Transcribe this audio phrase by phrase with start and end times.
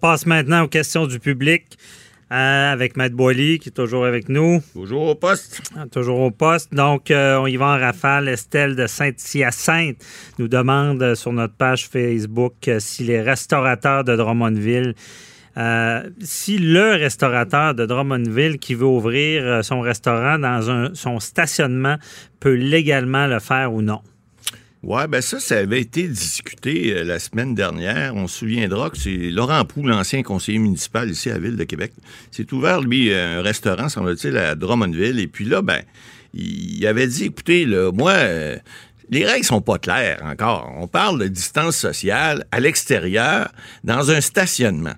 [0.00, 1.78] Passe maintenant aux questions du public
[2.32, 4.62] euh, avec Matt Boily qui est toujours avec nous.
[4.72, 5.60] Toujours au poste.
[5.76, 6.72] Ah, Toujours au poste.
[6.72, 8.28] Donc, euh, on y va en rafale.
[8.28, 9.96] Estelle de Saint-Hyacinthe
[10.38, 14.94] nous demande euh, sur notre page Facebook euh, si les restaurateurs de Drummondville,
[15.56, 21.96] euh, si le restaurateur de Drummondville qui veut ouvrir son restaurant dans un, son stationnement
[22.38, 24.00] peut légalement le faire ou non.
[24.82, 28.14] Ouais, ben ça, ça avait été discuté euh, la semaine dernière.
[28.16, 31.92] On se souviendra que c'est Laurent Proux, l'ancien conseiller municipal ici à Ville de Québec.
[32.30, 35.18] C'est ouvert, lui, un restaurant, semble-t-il, à Drummondville.
[35.18, 35.82] Et puis là, ben,
[36.32, 38.56] il avait dit, écoutez, là, moi, euh,
[39.10, 40.72] les règles sont pas claires encore.
[40.78, 43.52] On parle de distance sociale à l'extérieur,
[43.84, 44.94] dans un stationnement.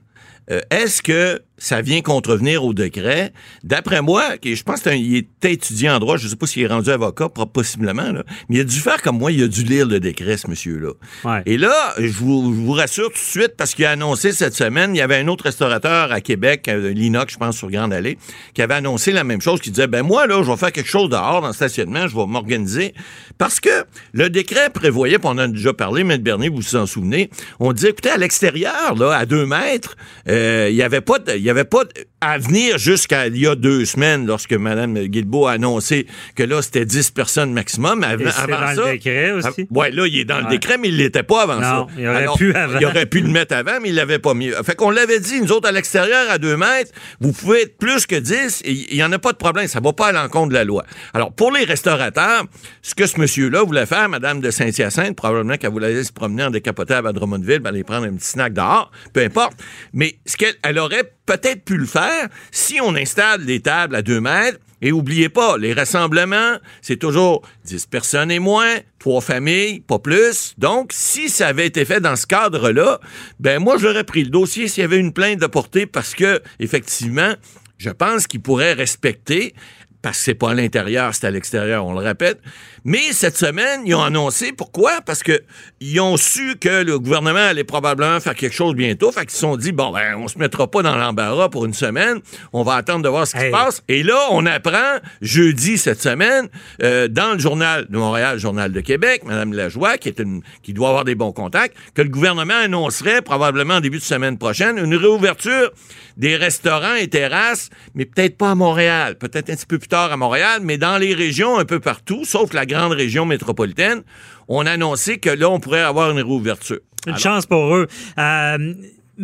[0.50, 3.32] Euh, Est-ce que ça vient contrevenir au décret?
[3.62, 6.90] D'après moi, je pense qu'il était étudiant en droit, je sais pas s'il est rendu
[6.90, 10.00] avocat, possiblement, là, mais il a dû faire comme moi, il a dû lire le
[10.00, 10.90] décret, ce monsieur-là.
[11.24, 11.42] Ouais.
[11.46, 14.54] Et là, je vous, je vous rassure tout de suite, parce qu'il a annoncé cette
[14.54, 17.92] semaine, il y avait un autre restaurateur à Québec, euh, l'Inox, je pense, sur Grande
[17.92, 18.18] Allée,
[18.54, 20.88] qui avait annoncé la même chose, qui disait, ben moi, là, je vais faire quelque
[20.90, 22.94] chose dehors dans le stationnement, je vais m'organiser.
[23.38, 26.16] Parce que le décret prévoyait, puis on en a déjà parlé, M.
[26.18, 29.96] Bernier, vous vous en souvenez, on disait, écoutez, à l'extérieur, là, à deux mètres,
[30.28, 33.48] euh, il y avait pas de- y avait pas de- à venir jusqu'à il y
[33.48, 36.06] a deux semaines, lorsque Mme Guilbeault a annoncé
[36.36, 38.04] que là, c'était 10 personnes maximum.
[38.04, 39.66] Avant, avant dans le ça, décret aussi?
[39.70, 41.74] ouais, là, il est dans le décret, mais il l'était pas avant ça.
[41.74, 42.78] Non, il aurait pu avant.
[42.78, 44.50] Il aurait pu le mettre avant, mais il l'avait pas mis.
[44.64, 48.06] Fait qu'on l'avait dit, nous autres, à l'extérieur, à deux mètres, vous pouvez être plus
[48.06, 49.66] que 10, et il y en a pas de problème.
[49.66, 50.84] Ça va pas à l'encontre de la loi.
[51.14, 52.44] Alors, pour les restaurateurs,
[52.82, 56.44] ce que ce monsieur-là voulait faire, Madame de Saint-Hyacinthe, probablement qu'elle voulait aller se promener
[56.44, 59.54] en décapotable à Drummondville, ben, aller prendre un petit snack dehors, peu importe.
[59.92, 62.11] Mais ce qu'elle elle aurait peut-être pu le faire
[62.50, 64.58] si on installe des tables à deux mètres.
[64.84, 70.54] Et oubliez pas, les rassemblements, c'est toujours 10 personnes et moins, trois familles, pas plus.
[70.58, 72.98] Donc, si ça avait été fait dans ce cadre-là,
[73.38, 76.42] ben moi, j'aurais pris le dossier s'il y avait une plainte de portée parce que,
[76.58, 77.34] effectivement,
[77.78, 79.54] je pense qu'il pourrait respecter
[80.02, 82.40] parce que c'est pas à l'intérieur, c'est à l'extérieur, on le répète.
[82.84, 85.00] Mais cette semaine, ils ont annoncé pourquoi?
[85.06, 85.40] Parce que
[85.80, 89.12] ils ont su que le gouvernement allait probablement faire quelque chose bientôt.
[89.12, 91.74] Fait qu'ils se sont dit, bon, ben, on se mettra pas dans l'embarras pour une
[91.74, 92.20] semaine.
[92.52, 93.46] On va attendre de voir ce qui Hey.
[93.46, 93.82] se passe.
[93.88, 96.48] Et là, on apprend jeudi cette semaine,
[96.82, 100.42] euh, dans le journal de Montréal, le journal de Québec, Mme Lajoie, qui est une,
[100.62, 104.38] qui doit avoir des bons contacts, que le gouvernement annoncerait probablement en début de semaine
[104.38, 105.70] prochaine une réouverture
[106.16, 110.12] des restaurants et terrasses, mais peut-être pas à Montréal, peut-être un petit peu plus tard
[110.12, 114.02] à Montréal, mais dans les régions un peu partout, sauf la grande région métropolitaine,
[114.48, 116.80] on a annoncé que là, on pourrait avoir une réouverture.
[117.06, 117.86] Une Alors- chance pour eux.
[118.18, 118.74] Euh,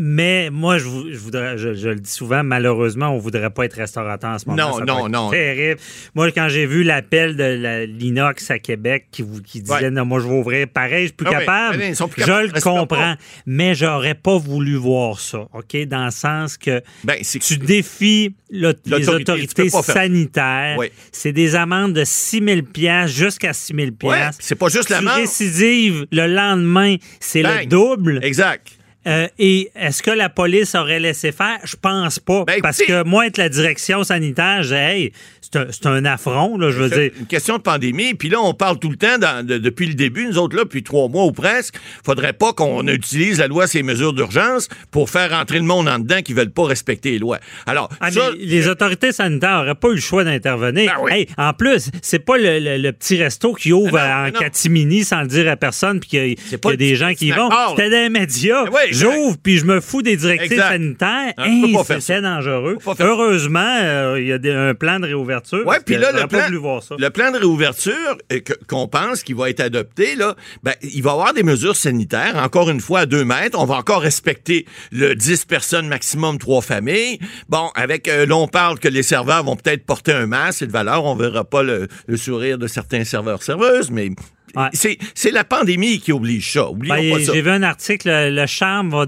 [0.01, 3.65] mais moi, je, vou- je voudrais, je, je le dis souvent, malheureusement, on voudrait pas
[3.65, 4.69] être restaurateur en ce moment.
[4.71, 5.31] Non, Ça non, non.
[5.31, 5.81] Terrible.
[6.15, 9.91] Moi, quand j'ai vu l'appel de la- l'Inox à Québec qui, vous- qui disait Ouais.
[9.91, 11.79] non, moi, je vais ouvrir pareil, je suis plus Ah capable.
[11.79, 13.15] plus je le comprends.
[13.45, 15.77] Mais j'aurais pas voulu voir ça, OK?
[15.87, 20.77] Dans le sens que Ben, tu défies le- les autorités sanitaires.
[20.79, 20.91] Oui.
[21.11, 25.05] C'est des amendes de 6 000 jusqu'à 6 000 Ouais, c'est pas juste la Tu
[25.05, 25.21] l'amende.
[25.23, 28.21] récidives le lendemain, c'est le double.
[28.23, 28.78] Exact.
[29.07, 31.59] Euh, et est-ce que la police aurait laissé faire?
[31.65, 32.45] Je pense pas.
[32.47, 36.77] Ben, parce que moi, être la direction sanitaire, j'ai, hey, c'est un, affront, là, je
[36.79, 37.11] veux C'est dire.
[37.21, 38.13] une question de pandémie.
[38.15, 40.65] Puis là, on parle tout le temps dans- de- depuis le début, nous autres là,
[40.65, 41.77] depuis trois mois ou presque.
[42.05, 45.99] Faudrait pas qu'on utilise la loi ces mesures d'urgence pour faire entrer le monde en
[46.01, 47.39] dedans qui veulent pas respecter les lois.
[47.67, 50.93] Alors, Ah, ça, les autorités sanitaires n'auraient pas eu le choix d'intervenir.
[50.95, 51.13] Ben oui.
[51.13, 54.33] Hey, en plus, c'est pas le, le- le petit resto qui ouvre Ben non, en
[54.39, 57.31] catimini sans le dire à personne puis qu'il y a- y des gens qui y
[57.31, 57.49] vont.
[57.71, 58.65] C'était des médias.
[58.65, 58.88] Ben oui.
[58.93, 60.69] J'ouvre puis je me fous des directives Exact.
[60.73, 61.33] sanitaires.
[61.37, 62.79] Peux Hey, C'était dangereux.
[63.01, 65.59] Heureusement, euh, il y a des- un plan de réouverture.
[65.61, 66.95] Ouais, parce puis là, le plan, voulu voir ça.
[66.99, 67.93] le plan de réouverture
[68.33, 71.77] euh, qu'on pense qu'il va être adopté, là, ben, il va y avoir des mesures
[71.77, 73.59] sanitaires, encore une fois, à deux mètres.
[73.59, 77.19] On va encore respecter le 10 personnes maximum, trois familles.
[77.49, 80.67] Bon, avec, euh, là, on parle que les serveurs vont peut-être porter un masque et
[80.67, 81.05] de valeur.
[81.05, 84.11] On verra pas le, le sourire de certains serveurs-serveuses, mais
[84.57, 84.97] Ouais.
[85.15, 86.69] C'est la pandémie qui oblige ça.
[86.75, 87.19] Ben.
[87.19, 89.05] J'ai vu un article, le, le charme va.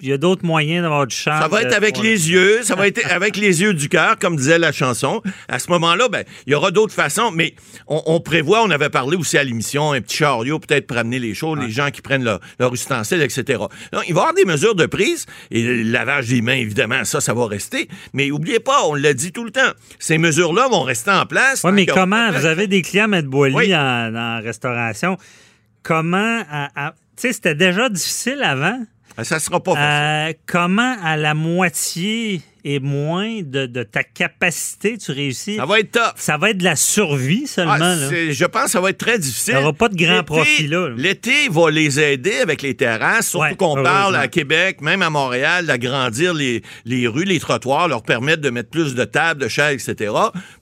[0.00, 1.42] Il y a d'autres moyens d'avoir du charme.
[1.42, 4.36] Ça va être avec les yeux, ça va être avec les yeux du cœur, comme
[4.36, 5.22] disait la chanson.
[5.48, 7.54] À ce moment-là, ben, il y aura d'autres façons, mais
[7.86, 11.18] on, on prévoit, on avait parlé aussi à l'émission, un petit chariot peut-être pour amener
[11.18, 13.58] les choses, les gens qui prennent leur, leur ustensile, etc.
[13.92, 17.04] Donc, il va y avoir des mesures de prise, et le lavage des mains, évidemment,
[17.04, 17.88] ça, ça va rester.
[18.12, 21.62] Mais oubliez pas, on l'a dit tout le temps, ces mesures-là vont rester en place.
[21.64, 22.30] Oui, mais comment?
[22.32, 23.74] Vous avez des clients Maître Boily Oui.
[23.74, 24.40] en, en
[24.76, 25.16] restauration.
[25.82, 26.42] Comment.
[26.50, 28.78] à- à- Tu sais, c'était déjà difficile avant.
[29.22, 30.36] Ça sera pas facile.
[30.36, 35.54] Euh, comment à la moitié et moins de, de ta capacité tu réussis?
[35.56, 36.14] Ça va être tough.
[36.16, 37.74] Ça va être de la survie seulement.
[37.74, 38.32] Ah, là.
[38.32, 39.54] je pense que ça va être très difficile.
[39.56, 40.88] Il y aura pas de grand profit, là.
[40.96, 45.10] L'été va les aider avec les terrasses, surtout Ouais, qu'on parle à Québec, même à
[45.10, 49.48] Montréal, d'agrandir les, les rues, les trottoirs, leur permettre de mettre plus de tables, de
[49.48, 50.12] chaises, etc.,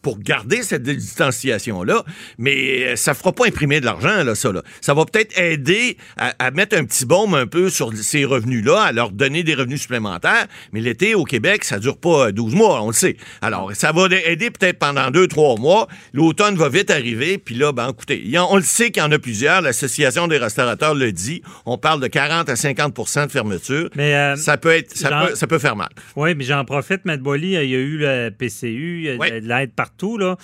[0.02, 2.04] pour garder cette distanciation-là.
[2.36, 4.52] Mais euh, ça fera pas imprimer de l'argent, là, ça.
[4.52, 4.62] Là.
[4.82, 8.82] Ça va peut-être aider à, à mettre un petit baume un peu sur ces revenus-là,
[8.82, 10.46] à leur donner des revenus supplémentaires.
[10.72, 13.16] Mais l'été au Québec, ça dure pas euh, 12 mois, on le sait.
[13.42, 15.88] Alors, ça va aider peut-être pendant 2-3 mois.
[16.12, 17.38] L'automne va vite arriver.
[17.38, 19.60] Puis là, ben, écoutez, on le sait qu'il y en a plusieurs.
[19.62, 21.42] L'Association des restaurateurs le dit.
[21.66, 23.88] On parle de 40 à 50% de fermeture.
[23.96, 25.88] Mais, euh, ça peut être, ça, peut, ça peut faire mal.
[26.16, 29.16] Oui, mais j'en profite, Maître Boily, il y a eu le PCU, il y a
[29.16, 29.30] Oui.
[29.30, 30.18] de l'aide partout.
[30.18, 30.36] Là.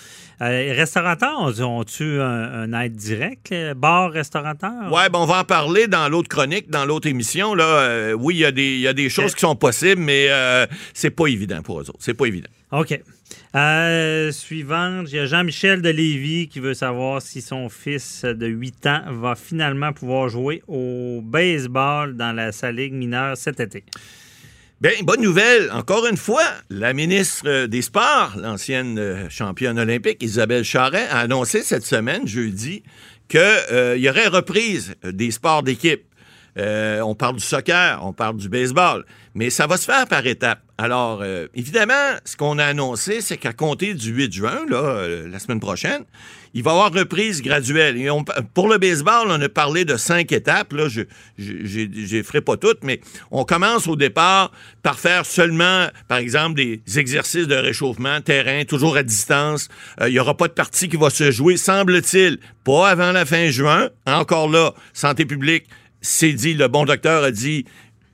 [0.42, 4.90] Euh, les restaurateurs, ont- ont-tu un, un aide directe, les bars, restaurateurs?
[4.90, 7.54] Ouais, ben on va en parler dans l'autre chronique, dans l'autre émission.
[7.54, 10.00] Là, Euh, oui, il y, a des- il y a des choses qui sont possibles,
[10.00, 11.98] mais euh, c'est pas évident pour eux autres.
[12.00, 12.48] C'est pas évident.
[12.72, 12.98] OK.
[13.54, 18.46] Euh, suivante, il y a Jean-Michel de Lévis qui veut savoir si son fils de
[18.46, 23.84] 8 ans va finalement pouvoir jouer au baseball dans la sa ligue mineure cet été.
[24.80, 25.70] Bien, bonne nouvelle.
[25.72, 31.18] Encore une fois, la ministre euh, des Sports, l'ancienne euh, championne olympique, Isabelle Charret, a
[31.18, 32.82] annoncé cette semaine, jeudi,
[33.28, 36.02] qu'il y aurait reprise euh, des sports d'équipe.
[36.58, 39.04] Euh, on parle du soccer, on parle du baseball,
[39.34, 40.62] mais ça va se faire par étapes.
[40.82, 45.38] Alors, euh, évidemment, ce qu'on a annoncé, c'est qu'à compter du 8 juin, euh, la
[45.38, 46.04] semaine prochaine,
[46.54, 48.02] il va y avoir reprise graduelle.
[48.54, 50.72] Pour le baseball, on a parlé de cinq étapes.
[50.72, 51.02] Là, je
[51.36, 56.80] ne ferai pas toutes, mais on commence au départ par faire seulement, par exemple, des
[56.96, 59.68] exercices de réchauffement, terrain, toujours à distance.
[60.00, 63.26] Euh, Il n'y aura pas de partie qui va se jouer, semble-t-il, pas avant la
[63.26, 63.90] fin juin.
[64.06, 65.66] Encore là, santé publique,
[66.00, 67.66] c'est dit, le bon docteur a dit,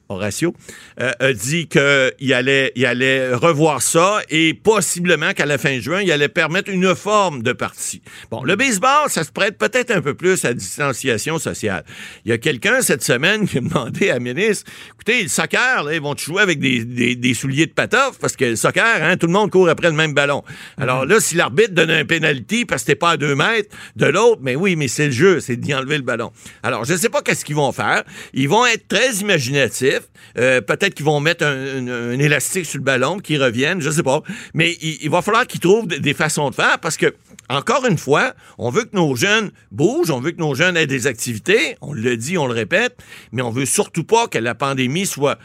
[0.09, 0.55] Horatio,
[1.01, 6.01] euh, a dit qu'il allait, il allait revoir ça et possiblement qu'à la fin juin,
[6.03, 8.03] il allait permettre une forme de partie.
[8.31, 11.85] Bon, le baseball, ça se prête peut-être un peu plus à distanciation sociale.
[12.25, 15.83] Il y a quelqu'un cette semaine qui a demandé à la ministre, écoutez, le soccer,
[15.83, 18.19] là, ils vont jouer avec des, des- des souliers de patoff?
[18.21, 20.43] Parce que le soccer, hein, tout le monde court après le même ballon.
[20.79, 24.07] Alors là, si l'arbitre donne un penalty parce que t'es pas à deux mètres de
[24.07, 26.33] l'autre, mais oui, mais c'est le jeu, c'est d'y enlever le ballon.
[26.63, 28.05] Alors, je sais pas qu'est-ce qu'ils vont faire.
[28.35, 29.96] Ils vont être très imaginatifs.
[30.39, 34.23] Euh, peut-être qu'ils vont mettre un, élastique sur le ballon, qu'ils reviennent, je sais pas.
[34.55, 37.15] Mais il, va falloir qu'ils trouvent des- des façons de faire parce que,
[37.49, 40.87] encore une fois, on veut que nos jeunes bougent, on veut que nos jeunes aient
[40.87, 41.77] des activités.
[41.81, 42.97] On le dit, on le répète,
[43.33, 45.39] mais on veut surtout pas que la pandémie soit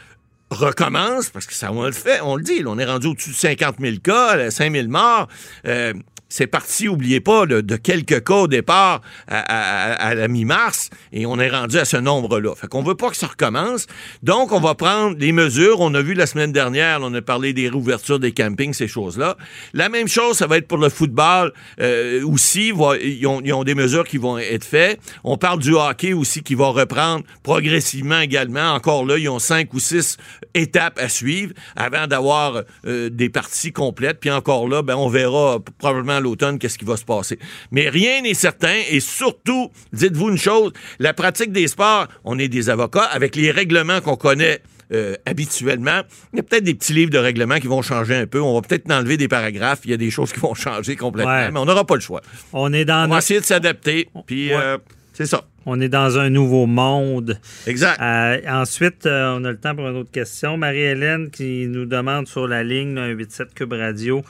[0.50, 3.30] recommence, parce que ça, on le fait, on le dit, là, on est rendu au-dessus
[3.30, 5.28] de 50 000 cas, 5 000 morts.
[5.66, 5.94] Euh,
[6.32, 11.50] c'est parti, oubliez pas, de quelques cas au départ à, la mi-mars, et on est
[11.50, 12.54] rendu à ce nombre-là.
[12.54, 13.86] Fait qu'on veut pas que ça recommence.
[14.22, 15.80] Donc, on va prendre les mesures.
[15.80, 19.36] On a vu la semaine dernière, on a parlé des réouvertures des campings, ces choses-là.
[19.74, 22.72] La même chose, ça va être pour le football euh, aussi.
[23.02, 25.00] Ils ont, des mesures qui vont être faites.
[25.24, 28.72] On parle du hockey aussi qui va reprendre progressivement également.
[28.72, 30.16] Encore là, ils ont cinq ou six
[30.54, 34.18] étapes à suivre avant d'avoir euh, des parties complètes.
[34.18, 37.38] Puis encore là, ben, on verra probablement l'automne qu'est-ce qui va se passer.
[37.70, 42.48] Mais rien n'est certain et surtout, dites-vous une chose, la pratique des sports, on est
[42.48, 44.60] des avocats avec les règlements qu'on connaît
[44.92, 46.02] euh, habituellement.
[46.32, 48.40] Il y a peut-être des petits livres de règlements qui vont changer un peu.
[48.40, 49.80] On va peut-être enlever des paragraphes.
[49.84, 51.50] Il y a des choses qui vont changer complètement, Ouais.
[51.50, 52.20] mais on n'aura pas le choix.
[52.52, 54.08] On est dans, On va essayer de s'adapter.
[54.26, 54.60] Puis, Ouais.
[54.62, 54.78] euh,
[55.14, 55.44] c'est ça.
[55.64, 57.38] on est dans un nouveau monde.
[57.66, 57.98] Exact.
[58.02, 60.56] Euh, ensuite, euh, on a le temps pour une autre question.
[60.58, 64.22] Marie-Hélène qui nous demande sur la ligne là, 187 Cube Radio.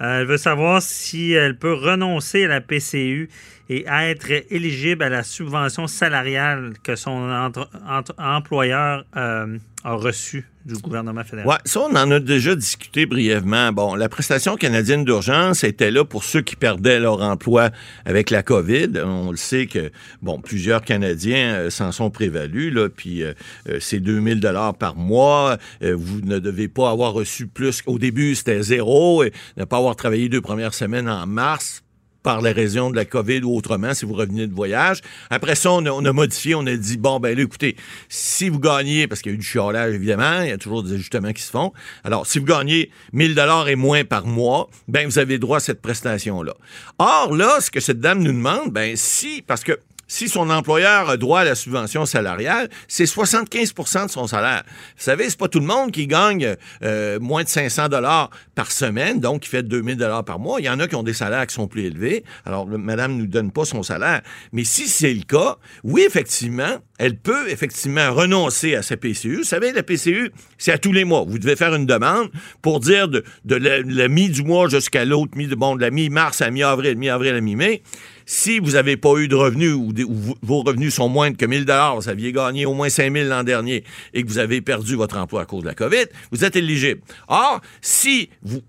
[0.00, 3.28] Euh, elle veut savoir si elle peut renoncer à la PCU
[3.68, 10.74] et être éligible à la subvention salariale que son entre- employeur euh, a reçue du
[10.74, 11.48] gouvernement fédéral.
[11.48, 13.72] Ouais, ça, on en a déjà discuté brièvement.
[13.72, 17.70] Bon, la prestation canadienne d'urgence était là pour ceux qui perdaient leur emploi
[18.04, 19.00] avec la COVID.
[19.02, 23.32] On le sait que, bon, plusieurs Canadiens euh, s'en sont prévalus, là, puis euh,
[23.68, 25.56] euh, c'est 2000 dollars par mois.
[25.82, 27.82] Euh, vous ne devez pas avoir reçu plus.
[27.86, 29.24] Au début, c'était zéro.
[29.24, 31.82] Et ne pas avoir travaillé deux premières semaines en mars,
[32.22, 35.00] par la raison de la COVID ou autrement, si vous revenez de voyage.
[35.30, 37.76] Après ça, on a, on a modifié, on a dit, bon, ben écoutez,
[38.08, 40.82] si vous gagnez, parce qu'il y a eu du chiolage, évidemment, il y a toujours
[40.82, 41.72] des ajustements qui se font.
[42.04, 45.60] Alors, si vous gagnez 1000 dollars et moins par mois, ben vous avez droit à
[45.60, 46.54] cette prestation-là.
[46.98, 49.78] Or, là, ce que cette dame nous demande, ben si, parce que
[50.10, 54.64] si son employeur a droit à la subvention salariale, c'est 75% de son salaire.
[54.66, 58.72] Vous savez, c'est pas tout le monde qui gagne euh, moins de 500 dollars par
[58.72, 60.58] semaine, donc qui fait 2000 dollars par mois.
[60.58, 62.24] Il y en a qui ont des salaires qui sont plus élevés.
[62.44, 64.22] Alors, le, madame nous donne pas son salaire.
[64.52, 69.36] Mais si c'est le cas, oui, effectivement, elle peut effectivement renoncer à sa PCU.
[69.36, 71.24] Vous savez, la PCU, c'est à tous les mois.
[71.24, 72.30] Vous devez faire une demande
[72.62, 75.80] pour dire de, de la, la mi du mois jusqu'à l'autre mi de bon, de
[75.80, 77.84] la mi-mars à mi-avril, mi-avril à mi-mai.
[78.32, 81.64] Si vous n'avez pas eu de revenus ou, ou, vos revenus sont moindres que 1000
[81.64, 85.16] dollars, vous aviez gagné au moins 5000 l'an dernier et que vous avez perdu votre
[85.16, 87.00] emploi à cause de la COVID, vous êtes éligible.
[87.28, 88.60] Or, si vous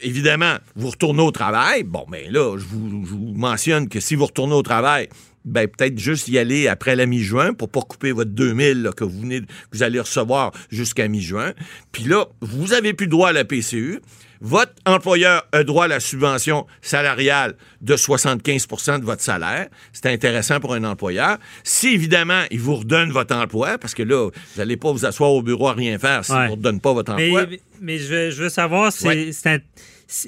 [0.00, 4.54] évidemment, vous retournez au travail, bon, ben là, je vous mentionne que si vous retournez
[4.54, 5.08] au travail,
[5.48, 9.04] ben peut-être juste y aller après la mi-juin pour pas couper votre 2000 là, que
[9.04, 11.52] vous venez, vous allez recevoir jusqu'à mi-juin.
[11.92, 14.00] Puis là, vous avez plus droit à la PCU.
[14.40, 19.66] Votre employeur a droit à la subvention salariale de 75% de votre salaire.
[19.92, 21.38] C'est intéressant pour un employeur.
[21.64, 25.32] Si, évidemment, il vous redonne votre emploi, parce que là, vous n'allez pas vous asseoir
[25.32, 26.46] au bureau à rien faire s'il ne Ouais.
[26.48, 27.46] vous redonne pas votre emploi.
[27.50, 29.62] Mais, mais je, veux, je veux savoir, c'est, Ouais.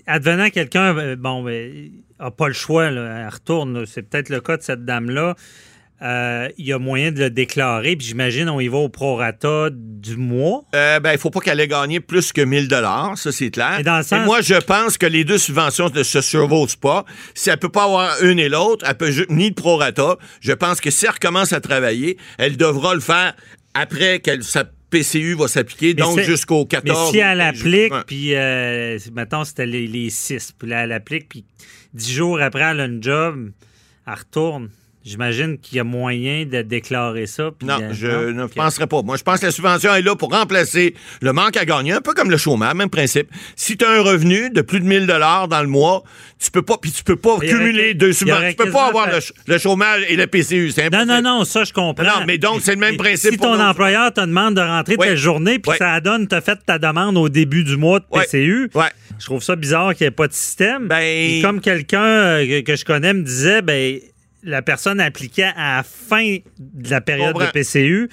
[0.06, 3.84] Advenant quelqu'un, euh, bon, ben, a pas le choix, là, elle retourne.
[3.86, 5.34] C'est peut-être le cas de cette dame-là.
[6.02, 9.68] Euh, il y a moyen de le déclarer, puis j'imagine on y va au prorata
[9.70, 10.62] du mois.
[10.74, 13.74] Euh, ben, il faut pas qu'elle ait gagné plus que 1000 dollars, ça c'est clair.
[13.76, 17.04] Mais dans le sens- moi, je pense que les deux subventions ne se survolent pas.
[17.34, 20.16] Si elle peut pas avoir une et l'autre, elle peut ni de prorata.
[20.40, 23.34] Je pense que si elle recommence à travailler, elle devra le faire
[23.74, 27.10] après que sa PCU va s'appliquer, Mais donc jusqu'au Mais 14.
[27.12, 28.02] si elle applique, Ouais.
[28.06, 31.44] puis euh, mettons c'était les, les six, puis là elle applique, puis
[31.94, 33.50] dix jours après elle a une job,
[34.06, 34.70] elle retourne.
[35.02, 37.50] J'imagine qu'il y a moyen de déclarer ça.
[37.62, 38.42] Non, je non?
[38.42, 39.00] ne penserais pas.
[39.00, 42.02] Moi, je pense que la subvention est là pour remplacer le manque à gagner, un
[42.02, 43.28] peu comme le chômage, même principe.
[43.56, 46.02] Si tu as un revenu de plus de 1000 dollars dans le mois,
[46.38, 48.50] tu peux pas, puis tu peux pas Il y aurait cumuler deux subventions.
[48.50, 50.70] Tu peux pas avoir fait- le, ch- le chômage et le PCU.
[50.70, 51.22] C'est Non, impossible.
[51.22, 52.04] non, non, ça, je comprends.
[52.04, 55.06] Non, mais donc, c'est le même principe Si ton employeur te demande de rentrer Oui.
[55.06, 55.76] telle journée, puis Oui.
[55.78, 58.04] ça donne, tu as fait ta demande au début du mois de.
[58.12, 58.88] PCU, Ouais.
[59.18, 60.88] je trouve ça bizarre qu'il n'y ait pas de système.
[60.88, 63.98] Ben- Et comme quelqu'un euh, que, que je connais me disait, ben,
[64.42, 67.46] la personne appliquait à la fin de la période de.
[67.52, 68.08] PCU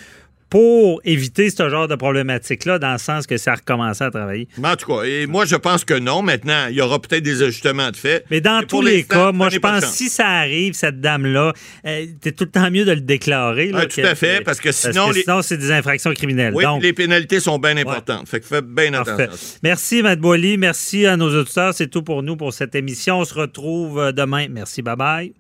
[0.49, 4.47] pour éviter ce genre de problématique-là, dans le sens que ça a recommencé à travailler.
[4.57, 6.21] Mais en tout cas, et moi, je pense que non.
[6.21, 8.23] Maintenant, il y aura peut-être des ajustements de fait.
[8.31, 9.91] Mais dans Et tous les cas, moi, je pense chance.
[9.93, 11.51] si ça arrive, cette dame-là,
[11.85, 13.73] euh, t'es tout le temps mieux de le déclarer.
[13.73, 16.53] là, Ouais, tout à fait, parce que sinon, sinon, c'est des infractions criminelles.
[16.55, 18.29] Oui, Donc, les pénalités sont bien importantes.
[18.29, 19.23] Fait que faites bien Parfait.
[19.23, 19.57] attention.
[19.63, 20.57] Merci, Matt Boily.
[20.57, 21.73] Merci à nos auditeurs.
[21.73, 23.19] C'est tout pour nous pour cette émission.
[23.19, 24.47] On se retrouve euh, demain.
[24.49, 24.81] Merci.
[24.81, 25.37] Bye bye.